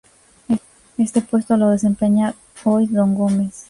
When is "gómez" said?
3.13-3.59